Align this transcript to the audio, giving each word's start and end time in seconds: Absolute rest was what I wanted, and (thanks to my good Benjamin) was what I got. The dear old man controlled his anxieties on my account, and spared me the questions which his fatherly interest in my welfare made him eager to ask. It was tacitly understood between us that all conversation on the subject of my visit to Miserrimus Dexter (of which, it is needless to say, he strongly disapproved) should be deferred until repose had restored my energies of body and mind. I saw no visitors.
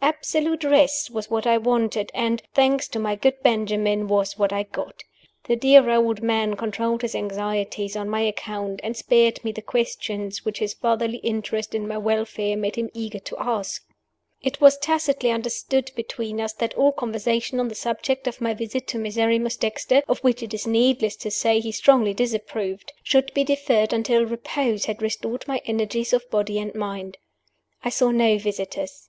Absolute 0.00 0.62
rest 0.64 1.10
was 1.10 1.28
what 1.28 1.44
I 1.46 1.58
wanted, 1.58 2.10
and 2.14 2.40
(thanks 2.54 2.86
to 2.88 2.98
my 3.00 3.14
good 3.16 3.42
Benjamin) 3.42 4.06
was 4.08 4.38
what 4.38 4.52
I 4.52 4.62
got. 4.62 5.02
The 5.44 5.54
dear 5.56 5.90
old 5.90 6.22
man 6.22 6.54
controlled 6.56 7.02
his 7.02 7.14
anxieties 7.16 7.94
on 7.96 8.08
my 8.08 8.20
account, 8.22 8.78
and 8.84 8.96
spared 8.96 9.44
me 9.44 9.50
the 9.52 9.60
questions 9.60 10.44
which 10.44 10.60
his 10.60 10.72
fatherly 10.72 11.18
interest 11.18 11.74
in 11.74 11.86
my 11.88 11.98
welfare 11.98 12.56
made 12.56 12.76
him 12.76 12.90
eager 12.94 13.18
to 13.18 13.36
ask. 13.40 13.84
It 14.40 14.60
was 14.60 14.78
tacitly 14.78 15.30
understood 15.30 15.90
between 15.96 16.40
us 16.40 16.52
that 16.54 16.74
all 16.74 16.92
conversation 16.92 17.58
on 17.60 17.66
the 17.68 17.74
subject 17.74 18.26
of 18.28 18.40
my 18.40 18.54
visit 18.54 18.86
to 18.88 18.98
Miserrimus 18.98 19.56
Dexter 19.56 20.02
(of 20.08 20.20
which, 20.20 20.42
it 20.44 20.54
is 20.54 20.66
needless 20.66 21.16
to 21.16 21.30
say, 21.30 21.58
he 21.60 21.72
strongly 21.72 22.14
disapproved) 22.14 22.92
should 23.02 23.34
be 23.34 23.42
deferred 23.44 23.92
until 23.92 24.24
repose 24.26 24.84
had 24.86 25.02
restored 25.02 25.46
my 25.48 25.60
energies 25.66 26.12
of 26.12 26.28
body 26.30 26.58
and 26.60 26.74
mind. 26.76 27.18
I 27.84 27.88
saw 27.90 28.10
no 28.12 28.38
visitors. 28.38 29.08